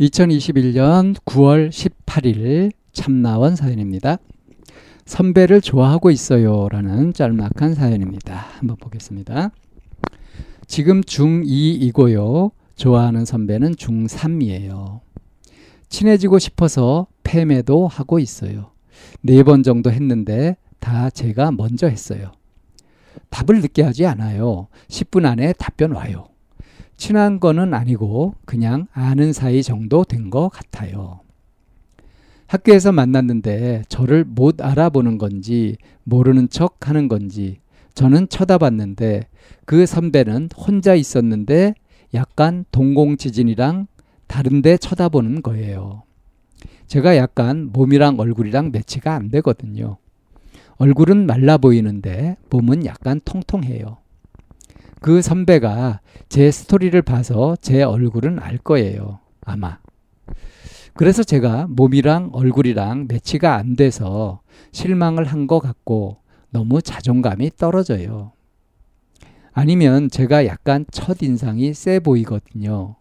2021년 0.00 1.14
9월 1.24 1.68
18일 1.70 2.72
참나원 2.92 3.56
사연입니다. 3.56 4.18
선배를 5.04 5.60
좋아하고 5.60 6.10
있어요. 6.10 6.68
라는 6.70 7.12
짤막한 7.12 7.74
사연입니다. 7.74 8.34
한번 8.58 8.76
보겠습니다. 8.78 9.50
지금 10.66 11.02
중2이고요. 11.02 12.52
좋아하는 12.76 13.24
선배는 13.24 13.74
중3이에요. 13.74 15.00
친해지고 15.88 16.38
싶어서 16.38 17.06
패매도 17.22 17.86
하고 17.86 18.18
있어요. 18.18 18.70
네 19.20 19.42
번 19.42 19.62
정도 19.62 19.90
했는데 19.90 20.56
다 20.78 21.10
제가 21.10 21.52
먼저 21.52 21.86
했어요. 21.88 22.32
답을 23.30 23.60
늦게 23.60 23.82
하지 23.82 24.06
않아요. 24.06 24.68
10분 24.88 25.26
안에 25.26 25.52
답변 25.54 25.92
와요. 25.92 26.28
친한 26.96 27.40
거는 27.40 27.74
아니고 27.74 28.34
그냥 28.44 28.86
아는 28.92 29.32
사이 29.32 29.62
정도 29.62 30.04
된 30.04 30.30
것 30.30 30.48
같아요. 30.48 31.20
학교에서 32.46 32.92
만났는데 32.92 33.82
저를 33.88 34.24
못 34.24 34.60
알아보는 34.60 35.18
건지 35.18 35.76
모르는 36.04 36.48
척 36.50 36.88
하는 36.88 37.08
건지 37.08 37.58
저는 37.94 38.28
쳐다봤는데 38.28 39.26
그 39.64 39.86
선배는 39.86 40.50
혼자 40.56 40.94
있었는데 40.94 41.74
약간 42.14 42.64
동공지진이랑 42.70 43.86
다른데 44.26 44.76
쳐다보는 44.78 45.42
거예요. 45.42 46.02
제가 46.86 47.16
약간 47.16 47.70
몸이랑 47.72 48.18
얼굴이랑 48.18 48.70
매치가 48.70 49.14
안 49.14 49.30
되거든요. 49.30 49.96
얼굴은 50.76 51.26
말라 51.26 51.56
보이는데 51.56 52.36
몸은 52.50 52.84
약간 52.84 53.20
통통해요. 53.24 53.98
그 55.02 55.20
선배가 55.20 56.00
제 56.28 56.50
스토리를 56.50 57.00
봐서 57.02 57.56
제 57.60 57.82
얼굴은 57.82 58.38
알 58.38 58.56
거예요. 58.56 59.18
아마. 59.44 59.78
그래서 60.94 61.24
제가 61.24 61.66
몸이랑 61.68 62.30
얼굴이랑 62.32 63.06
매치가 63.08 63.56
안 63.56 63.74
돼서 63.76 64.40
실망을 64.70 65.24
한 65.24 65.46
것 65.46 65.58
같고 65.58 66.18
너무 66.50 66.80
자존감이 66.82 67.50
떨어져요. 67.56 68.32
아니면 69.52 70.08
제가 70.08 70.46
약간 70.46 70.86
첫인상이 70.92 71.74
세 71.74 71.98
보이거든요. 71.98 72.96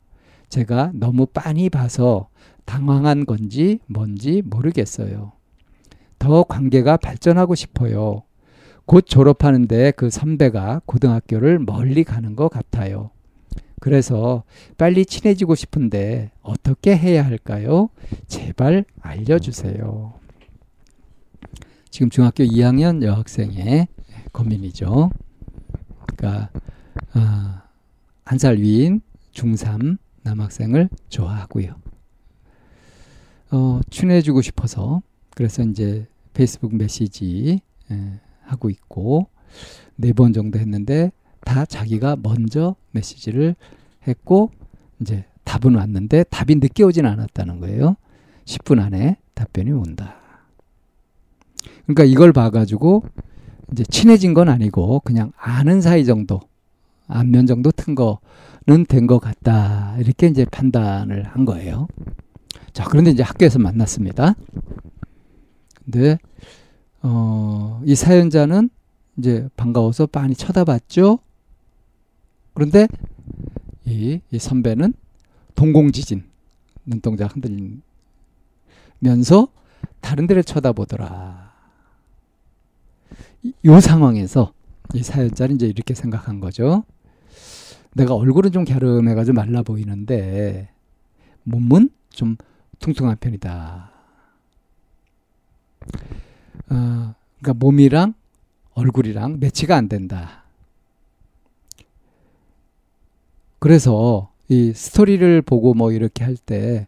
제가 0.49 0.91
너무 0.95 1.27
빤히 1.27 1.69
봐서 1.69 2.29
당황한 2.65 3.25
건지 3.25 3.79
뭔지 3.87 4.41
모르겠어요. 4.45 5.33
더 6.17 6.43
관계가 6.43 6.97
발전하고 6.97 7.55
싶어요. 7.55 8.23
곧 8.91 9.05
졸업하는데 9.07 9.91
그 9.91 10.09
선배가 10.09 10.81
고등학교를 10.85 11.59
멀리 11.59 12.03
가는 12.03 12.35
것 12.35 12.49
같아요. 12.49 13.11
그래서 13.79 14.43
빨리 14.77 15.05
친해지고 15.05 15.55
싶은데 15.55 16.31
어떻게 16.41 16.97
해야 16.97 17.23
할까요? 17.23 17.87
제발 18.27 18.83
알려주세요. 18.99 20.11
지금 21.89 22.09
중학교 22.09 22.43
2학년 22.43 23.01
여학생의 23.01 23.87
고민이죠. 24.33 25.09
그러니까 26.07 26.49
어, 27.15 27.61
한살 28.25 28.57
위인 28.57 28.99
중3 29.31 29.99
남학생을 30.23 30.89
좋아하고요. 31.07 31.75
어, 33.51 33.79
친해지고 33.89 34.41
싶어서 34.41 35.01
그래서 35.33 35.63
이제 35.63 36.07
페이스북 36.33 36.75
메시지 36.75 37.61
예, 37.89 38.19
하고 38.51 38.69
있고 38.69 39.27
네 39.95 40.11
번 40.13 40.33
정도 40.33 40.59
했는데 40.59 41.11
다 41.45 41.65
자기가 41.65 42.17
먼저 42.21 42.75
메시지를 42.91 43.55
했고 44.07 44.51
이제 44.99 45.25
답은 45.43 45.75
왔는데 45.75 46.23
답이 46.25 46.55
늦게 46.55 46.83
오진 46.83 47.05
않았다는 47.05 47.59
거예요. 47.59 47.95
10분 48.45 48.79
안에 48.81 49.17
답변이 49.33 49.71
온다. 49.71 50.15
그러니까 51.85 52.03
이걸 52.03 52.31
봐가지고 52.31 53.03
이제 53.71 53.83
친해진 53.83 54.33
건 54.33 54.49
아니고 54.49 55.01
그냥 55.01 55.31
아는 55.37 55.81
사이 55.81 56.05
정도 56.05 56.39
안면 57.07 57.47
정도 57.47 57.71
튼 57.71 57.95
거는 57.95 58.85
된 58.87 59.07
것 59.07 59.19
같다 59.19 59.95
이렇게 59.99 60.27
이제 60.27 60.45
판단을 60.45 61.23
한 61.23 61.45
거예요. 61.45 61.87
자 62.73 62.83
그런데 62.85 63.11
이제 63.11 63.23
학교에서 63.23 63.59
만났습니다. 63.59 64.35
근데 65.83 66.17
어, 67.03 67.81
이 67.85 67.95
사연자는 67.95 68.69
이제 69.17 69.49
반가워서 69.57 70.07
빤히 70.07 70.35
쳐다봤죠. 70.35 71.19
그런데 72.53 72.87
이, 73.85 74.21
이 74.31 74.39
선배는 74.39 74.93
동공지진 75.55 76.23
눈동자 76.85 77.27
흔들면서 79.01 79.47
다른 79.99 80.27
데를 80.27 80.43
쳐다보더라. 80.43 81.51
이, 83.43 83.53
이 83.63 83.81
상황에서 83.81 84.53
이 84.93 85.03
사연자는 85.03 85.55
이제 85.55 85.67
이렇게 85.67 85.93
생각한 85.93 86.39
거죠. 86.39 86.83
내가 87.93 88.15
얼굴은 88.15 88.51
좀 88.51 88.63
갸름해가지고 88.63 89.35
말라 89.35 89.63
보이는데 89.63 90.69
몸은 91.43 91.89
좀 92.09 92.37
퉁퉁한 92.79 93.17
편이다. 93.19 93.91
어, 96.71 97.13
그러니까 97.39 97.53
몸이랑 97.59 98.13
얼굴이랑 98.73 99.39
매치가 99.39 99.75
안 99.75 99.89
된다. 99.89 100.43
그래서 103.59 104.31
이 104.47 104.73
스토리를 104.73 105.41
보고 105.43 105.73
뭐 105.73 105.91
이렇게 105.91 106.23
할 106.23 106.35
때 106.35 106.87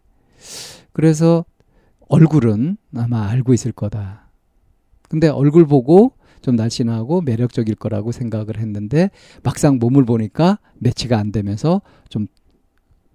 그래서 0.92 1.44
얼굴은 2.08 2.76
아마 2.96 3.26
알고 3.28 3.54
있을 3.54 3.72
거다. 3.72 4.28
근데 5.08 5.28
얼굴 5.28 5.66
보고 5.66 6.12
좀 6.42 6.56
날씬하고 6.56 7.22
매력적일 7.22 7.74
거라고 7.76 8.12
생각을 8.12 8.58
했는데 8.58 9.10
막상 9.42 9.78
몸을 9.78 10.04
보니까 10.04 10.58
매치가 10.78 11.18
안 11.18 11.32
되면서 11.32 11.80
좀 12.08 12.26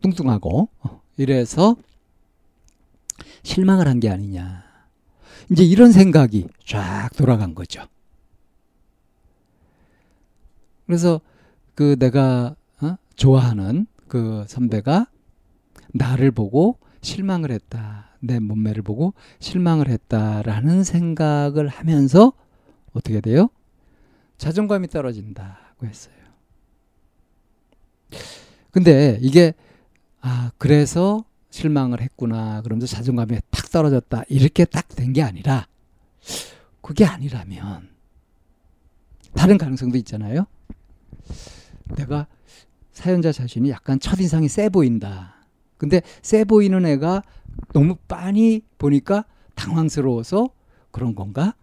뚱뚱하고 0.02 0.70
어, 0.82 1.02
이래서 1.18 1.76
실망을 3.44 3.88
한 3.88 4.00
게 4.00 4.10
아니냐. 4.10 4.64
이제 5.52 5.64
이런 5.64 5.92
생각이 5.92 6.48
쫙 6.66 7.10
돌아간 7.16 7.56
거죠. 7.56 7.84
그래서 10.86 11.22
그 11.76 11.96
내가 11.98 12.56
어? 12.82 12.96
좋아하는 13.16 13.88
그 14.08 14.46
선배가 14.48 15.08
나를 15.94 16.32
보고 16.32 16.78
실망을 17.02 17.52
했다. 17.52 18.10
내 18.20 18.40
몸매를 18.40 18.84
보고 18.84 19.14
실망을 19.40 19.88
했다라는 19.88 20.84
생각을 20.84 21.68
하면서 21.68 22.34
어떻게 22.92 23.22
돼요? 23.22 23.50
자존감이 24.38 24.88
떨어진다고 24.88 25.86
했어요. 25.86 26.16
근데 28.72 29.18
이게 29.22 29.54
아 30.22 30.52
그래서 30.58 31.24
실망을 31.50 32.02
했구나 32.02 32.62
그러면서 32.62 32.88
자존감이 32.88 33.36
탁 33.70 33.72
떨어졌다 33.72 34.24
이렇게 34.30 34.66
딱 34.66 34.88
된 34.90 35.14
게 35.14 35.22
아니라 35.22 35.68
그게 36.82 37.06
아니라면 37.06 37.90
다른 39.34 39.58
가능성도 39.58 39.98
있잖아요. 40.00 40.46
내가 41.96 42.28
사연자 42.92 43.32
자신이 43.32 43.70
약간 43.70 44.00
첫인상이 44.00 44.50
세 44.50 44.70
보인다. 44.70 45.36
근데 45.78 46.02
세 46.22 46.44
보이는 46.44 46.86
애가 46.86 47.24
너무 47.74 47.96
빤히 48.08 48.62
보니까 48.78 49.26
당황스러워서 49.56 50.50
그런 50.92 51.16
건가? 51.16 51.54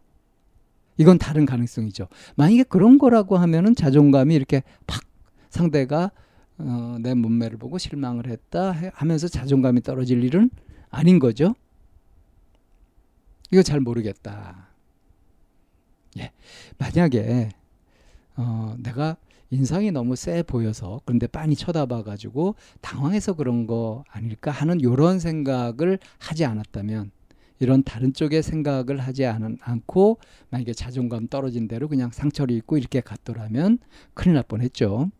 이건 0.97 1.19
다른 1.19 1.45
가능성이죠. 1.45 2.09
만약에 2.37 2.63
그런 2.63 2.99
거라고 2.99 3.37
하면은 3.37 3.75
자존감이 3.75 4.35
이렇게 4.35 4.63
팍 4.87 5.03
상대가 5.51 6.11
어, 6.59 6.97
내 7.01 7.13
몸매를 7.15 7.59
보고 7.59 7.77
실망을 7.77 8.29
했다 8.29 8.75
하면서 8.95 9.29
자존감이 9.29 9.83
떨어질 9.83 10.25
일은 10.25 10.51
아닌 10.89 11.19
거죠. 11.19 11.55
이거 13.53 13.63
잘 13.63 13.81
모르겠다. 13.81 14.69
예. 16.19 16.33
만약에 16.79 17.51
어, 18.37 18.75
내가 18.79 19.17
인상이 19.51 19.93
너무 19.93 20.17
세 20.17 20.43
보여서 20.43 21.01
그런데 21.05 21.27
빤히 21.27 21.55
쳐다봐 21.55 22.03
가지고 22.03 22.57
당황해서 22.81 23.35
그런 23.35 23.67
거 23.67 24.05
아닐까 24.11 24.51
하는 24.51 24.83
요런 24.83 25.21
생각을 25.21 25.99
하지 26.19 26.45
않았다면 26.45 27.13
이런 27.59 27.83
다른 27.83 28.13
쪽의 28.13 28.43
생각을 28.43 28.99
하지 28.99 29.25
않, 29.25 29.57
않고 29.61 30.19
만약에 30.51 30.75
자존감 30.75 31.29
떨어진 31.29 31.69
대로 31.69 31.89
그냥 31.89 32.11
상처를 32.11 32.55
입고 32.57 32.77
이렇게 32.77 33.01
갔더라면 33.01 33.79
큰일 34.15 34.35
날 34.35 34.43
뻔했죠. 34.43 35.11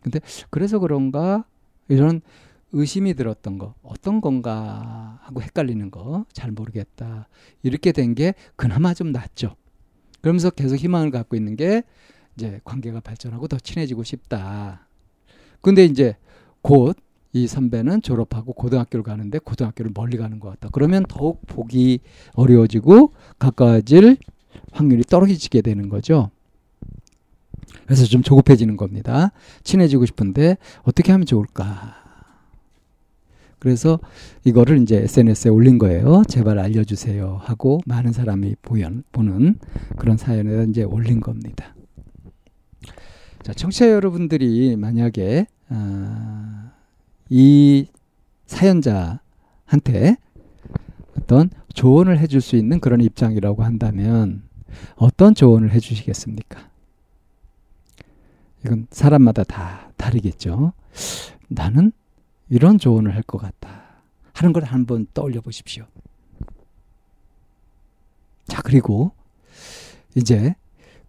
근데 0.00 0.20
그래서 0.50 0.78
그런가 0.78 1.44
이런 1.88 2.20
의심이 2.72 3.14
들었던 3.14 3.58
거 3.58 3.74
어떤 3.82 4.20
건가 4.20 4.97
하고 5.28 5.42
헷갈리는 5.42 5.90
거 5.90 6.24
잘 6.32 6.50
모르겠다 6.50 7.28
이렇게 7.62 7.92
된 7.92 8.14
게 8.14 8.34
그나마 8.56 8.94
좀 8.94 9.12
낫죠. 9.12 9.54
그러면서 10.22 10.50
계속 10.50 10.76
희망을 10.76 11.10
갖고 11.10 11.36
있는 11.36 11.54
게 11.56 11.82
이제 12.36 12.60
관계가 12.64 13.00
발전하고 13.00 13.46
더 13.48 13.58
친해지고 13.58 14.02
싶다. 14.04 14.88
근데 15.60 15.84
이제 15.84 16.16
곧 16.62 16.96
이 17.34 17.46
선배는 17.46 18.00
졸업하고 18.00 18.54
고등학교를 18.54 19.02
가는데 19.02 19.38
고등학교를 19.38 19.90
멀리 19.94 20.16
가는 20.16 20.40
것 20.40 20.48
같다. 20.48 20.70
그러면 20.72 21.04
더욱 21.06 21.46
보기 21.46 22.00
어려워지고 22.32 23.12
가까워질 23.38 24.16
확률이 24.72 25.02
떨어지게 25.02 25.60
되는 25.60 25.90
거죠. 25.90 26.30
그래서 27.84 28.06
좀 28.06 28.22
조급해지는 28.22 28.78
겁니다. 28.78 29.32
친해지고 29.62 30.06
싶은데 30.06 30.56
어떻게 30.84 31.12
하면 31.12 31.26
좋을까? 31.26 32.07
그래서 33.58 33.98
이거를 34.44 34.80
이제 34.82 34.96
SNS에 34.98 35.50
올린 35.50 35.78
거예요. 35.78 36.22
제발 36.28 36.58
알려주세요 36.58 37.38
하고 37.42 37.80
많은 37.86 38.12
사람이 38.12 38.56
보는 39.12 39.58
그런 39.96 40.16
사연에 40.16 40.66
이제 40.70 40.84
올린 40.84 41.20
겁니다. 41.20 41.74
자, 43.42 43.52
청취자 43.52 43.90
여러분들이 43.90 44.76
만약에 44.76 45.46
어, 45.70 46.70
이 47.28 47.86
사연자한테 48.46 50.16
어떤 51.18 51.50
조언을 51.74 52.18
해줄 52.18 52.40
수 52.40 52.56
있는 52.56 52.80
그런 52.80 53.00
입장이라고 53.00 53.62
한다면 53.62 54.42
어떤 54.96 55.34
조언을 55.34 55.72
해주시겠습니까? 55.72 56.68
이건 58.64 58.86
사람마다 58.90 59.44
다 59.44 59.92
다르겠죠. 59.96 60.72
나는 61.48 61.92
이런 62.50 62.78
조언을 62.78 63.14
할 63.14 63.22
것 63.22 63.38
같다. 63.38 63.86
하는 64.32 64.52
걸 64.52 64.64
한번 64.64 65.06
떠올려 65.14 65.40
보십시오. 65.40 65.86
자, 68.46 68.62
그리고 68.62 69.12
이제 70.14 70.54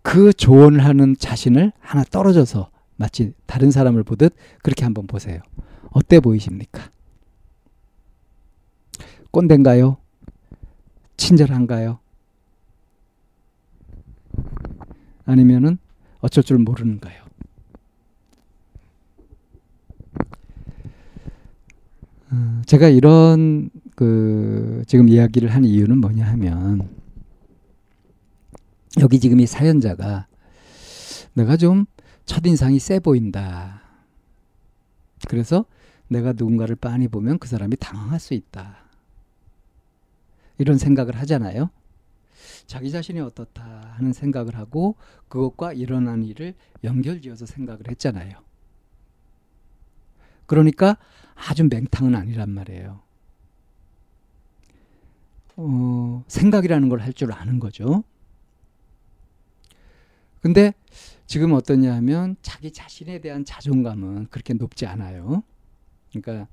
그 0.02 0.34
조언을 0.34 0.84
하는 0.84 1.16
자신을 1.18 1.72
하나 1.80 2.04
떨어져서 2.04 2.70
마치 2.96 3.34
다른 3.46 3.72
사람을 3.72 4.04
보듯 4.04 4.36
그렇게 4.64 4.84
한번 4.84 5.08
보세요. 5.08 5.40
어때 5.92 6.20
보이십니까? 6.20 6.90
꼰대인가요? 9.32 9.98
친절한가요? 11.18 12.00
아니면은 15.26 15.78
어쩔 16.22 16.44
줄 16.44 16.58
모르는가요? 16.58 17.24
어, 22.32 22.62
제가 22.66 22.90
이런 22.90 23.70
그 23.96 24.84
지금 24.88 25.10
이야기를 25.10 25.50
한 25.50 25.66
이유는 25.66 25.98
뭐냐 26.00 26.26
하면 26.26 26.90
여기 29.00 29.20
지금 29.20 29.40
이 29.40 29.46
사연자가 29.46 30.28
내가 31.34 31.58
좀 31.58 31.86
첫인상이 32.26 32.80
세 32.80 33.00
보인다. 33.00 33.82
그래서 35.28 35.66
내가 36.08 36.34
누군가를 36.34 36.76
빤히 36.76 37.08
보면 37.08 37.40
그 37.40 37.48
사람이 37.48 37.76
당황할 37.78 38.20
수 38.20 38.34
있다. 38.34 38.78
이런 40.58 40.78
생각을 40.78 41.16
하잖아요. 41.18 41.70
자기 42.68 42.92
자신이 42.92 43.20
어떻다 43.20 43.94
하는 43.96 44.14
생각을 44.14 44.56
하고 44.56 44.96
그것과 45.28 45.74
일어난 45.74 46.24
일을 46.24 46.54
연결지어서 46.84 47.46
생각을 47.46 47.90
했잖아요. 47.90 48.38
그러니까 50.50 50.98
아주 51.36 51.64
맹탕은 51.70 52.16
아니란 52.16 52.50
말이에요. 52.50 53.00
어, 55.58 56.24
생각이라는 56.28 56.90
걸 56.90 57.02
할 57.02 57.14
줄 57.14 57.32
아는 57.32 57.60
거죠. 57.60 58.04
근데 60.42 60.74
지금 61.28 61.52
어떠냐 61.54 61.94
하면 61.98 62.36
자기 62.42 62.72
자신에 62.72 63.20
대한 63.22 63.46
자존감은 63.46 64.28
그렇게 64.32 64.56
높지 64.56 64.88
않아요. 64.88 65.44
그러니까 66.12 66.48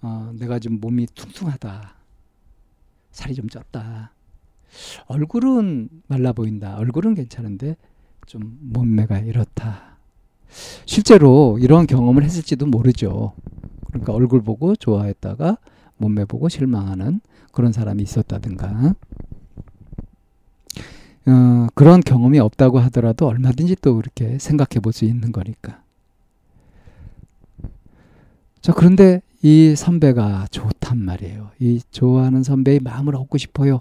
어, 0.00 0.32
내가 0.38 0.58
좀 0.58 0.80
몸이 0.80 1.06
퉁퉁하다. 1.14 1.94
살이 3.10 3.34
좀 3.34 3.48
쪘다. 3.48 4.08
얼굴은 5.08 5.90
말라 6.06 6.32
보인다. 6.32 6.76
얼굴은 6.78 7.14
괜찮은데 7.14 7.76
좀 8.26 8.56
몸매가 8.62 9.18
이렇다. 9.18 9.89
실제로 10.86 11.58
이런 11.60 11.86
경험을 11.86 12.24
했을지도 12.24 12.66
모르죠. 12.66 13.32
그러니까 13.88 14.12
얼굴 14.12 14.42
보고 14.42 14.76
좋아했다가 14.76 15.58
몸매 15.96 16.24
보고 16.24 16.48
실망하는 16.48 17.20
그런 17.52 17.72
사람이 17.72 18.02
있었다든가. 18.02 18.94
어, 21.26 21.66
그런 21.74 22.00
경험이 22.00 22.38
없다고 22.38 22.78
하더라도 22.80 23.26
얼마든지 23.28 23.76
또 23.82 23.96
그렇게 23.96 24.38
생각해 24.38 24.80
볼 24.80 24.92
수 24.92 25.04
있는 25.04 25.32
거니까. 25.32 25.82
자, 28.60 28.72
그런데 28.72 29.22
이 29.42 29.74
선배가 29.76 30.48
좋단 30.50 30.98
말이에요. 30.98 31.50
이 31.60 31.80
좋아하는 31.90 32.42
선배의 32.42 32.80
마음을 32.80 33.16
얻고 33.16 33.38
싶어요. 33.38 33.80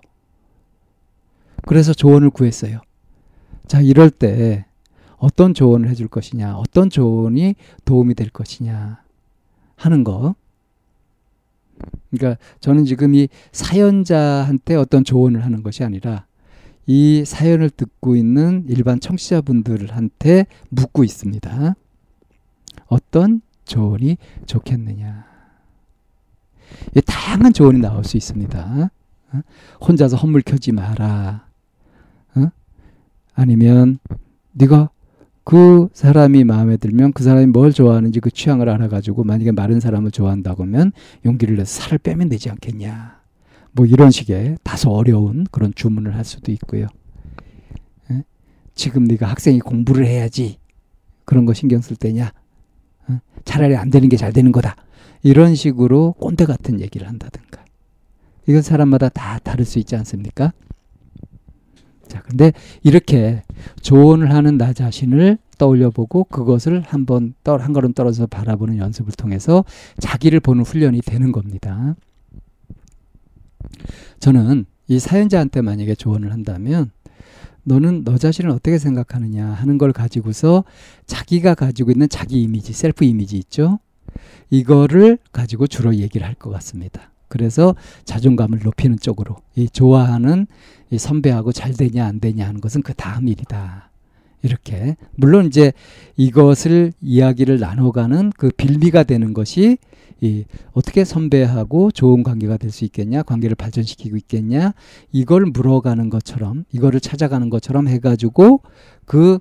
그래서 1.66 1.94
조언을 1.94 2.30
구했어요. 2.30 2.82
자, 3.68 3.82
이럴 3.82 4.10
때 4.10 4.66
어떤 5.20 5.54
조언을 5.54 5.90
해줄 5.90 6.08
것이냐, 6.08 6.56
어떤 6.56 6.90
조언이 6.90 7.56
도움이 7.86 8.16
될 8.16 8.30
것이냐 8.30 9.02
하는 9.76 10.04
거. 10.04 10.36
그러니까 12.10 12.42
저는 12.60 12.86
지금 12.86 13.14
이 13.16 13.28
사연자한테 13.52 14.76
어떤 14.76 15.04
조언을 15.04 15.46
하는 15.46 15.64
것이 15.64 15.84
아니라 15.84 16.26
이 16.86 17.24
사연을 17.26 17.70
듣고 17.70 18.16
있는 18.16 18.66
일반 18.68 19.00
청취자분들한테 19.00 20.48
묻고 20.70 21.04
있습니다. 21.04 21.76
어떤 22.88 23.42
조언이 23.66 24.18
좋겠느냐. 24.48 25.26
다양한 27.06 27.54
조언이 27.54 27.80
나올 27.80 28.04
수 28.04 28.18
있습니다. 28.18 28.90
어? 29.32 29.42
혼자서 29.82 30.18
헛물 30.18 30.42
켜지 30.42 30.72
마라. 30.72 31.46
어? 32.36 32.50
아니면 33.36 34.00
네가 34.54 34.90
그 35.50 35.90
사람이 35.94 36.44
마음에 36.44 36.78
들면 36.78 37.12
그 37.14 37.24
사람이 37.24 37.48
뭘 37.48 37.74
좋아하는지 37.74 38.20
그 38.20 38.30
취향을 38.30 38.70
알아가지고 38.70 39.24
만약에 39.24 39.52
마른 39.52 39.80
사람을 39.80 40.12
좋아한다고 40.12 40.62
하면 40.62 40.92
용기를 41.26 41.56
내서 41.56 41.82
살을 41.82 41.98
빼면 41.98 42.30
되지 42.30 42.52
않겠냐. 42.52 43.20
뭐 43.72 43.88
이런 43.88 44.12
식의 44.12 44.60
다소 44.62 44.92
어려운 44.92 45.48
그런 45.50 45.74
주문을 45.74 46.14
할 46.14 46.24
수도 46.24 46.52
있고요. 46.52 46.86
에? 48.12 48.24
지금 48.76 49.06
네가 49.06 49.26
학생이 49.26 49.60
공부를 49.62 50.06
해야지 50.06 50.60
그런 51.26 51.48
거 51.48 51.56
신경 51.56 51.82
쓸 51.82 51.96
때냐? 51.96 52.32
에? 53.10 53.20
차라리 53.44 53.76
안 53.76 53.90
되는 53.90 54.08
게 54.08 54.18
잘 54.18 54.32
되는 54.32 54.52
거다. 54.52 54.76
이런 55.24 55.56
식으로 55.56 56.14
꼰대 56.20 56.46
같은 56.46 56.80
얘기를 56.80 57.08
한다든가. 57.08 57.66
이건 58.48 58.62
사람마다 58.62 59.10
다 59.10 59.40
다를 59.40 59.66
수 59.66 59.80
있지 59.80 59.96
않습니까? 59.96 60.54
자, 62.10 62.22
근데 62.24 62.52
이렇게 62.84 63.44
조언을 63.82 64.34
하는 64.34 64.58
나 64.58 64.74
자신을 64.74 65.38
떠올려 65.58 65.92
보고 65.92 66.24
그것을 66.26 66.82
한번 66.82 67.34
한 67.46 67.72
걸음 67.72 67.94
떨어져 67.94 68.26
바라보는 68.26 68.78
연습을 68.78 69.14
통해서 69.14 69.64
자기를 70.00 70.40
보는 70.40 70.64
훈련이 70.64 71.02
되는 71.02 71.32
겁니다. 71.32 71.96
저는 74.20 74.66
이 74.88 75.00
사연자한테 75.00 75.62
만약에 75.62 75.96
조언을 75.96 76.32
한다면 76.34 76.92
너는 77.64 78.04
너 78.04 78.18
자신을 78.18 78.50
어떻게 78.50 78.80
생각하느냐 78.80 79.46
하는 79.46 79.78
걸 79.78 79.94
가지고서 79.94 80.64
자기가 81.06 81.54
가지고 81.54 81.92
있는 81.92 82.10
자기 82.10 82.42
이미지, 82.42 82.74
셀프 82.74 83.06
이미지 83.06 83.38
있죠? 83.38 83.80
이거를 84.50 85.20
가지고 85.32 85.68
주로 85.68 85.94
얘기를 85.96 86.26
할 86.26 86.34
것 86.34 86.50
같습니다. 86.50 87.12
그래서 87.28 87.76
자존감을 88.06 88.62
높이는 88.64 88.98
쪽으로 89.00 89.36
이 89.56 89.70
좋아하는 89.70 90.48
이 90.92 90.98
선배하고 90.98 91.52
잘 91.52 91.74
되냐 91.74 92.06
안 92.06 92.20
되냐 92.20 92.48
하는 92.48 92.62
것은 92.62 92.82
그 92.82 92.94
다음 92.94 93.28
일이다. 93.28 93.90
이렇게 94.42 94.96
물론 95.16 95.46
이제 95.48 95.74
이것을 96.16 96.94
이야기를 97.02 97.60
나눠가는 97.60 98.32
그 98.38 98.50
빌미가 98.56 99.04
되는 99.04 99.34
것이 99.34 99.78
이 100.22 100.46
어떻게 100.74 101.06
선배하고 101.06 101.92
좋은 101.92 102.24
관계가 102.24 102.58
될 102.58 102.72
수 102.72 102.84
있겠냐, 102.86 103.24
관계를 103.24 103.56
발전시키고 103.56 104.18
있겠냐, 104.18 104.74
이걸 105.12 105.46
물어가는 105.46 106.10
것처럼, 106.10 106.66
이거를 106.72 107.00
찾아가는 107.00 107.50
것처럼 107.50 107.88
해가지고 107.88 108.62
그 109.06 109.40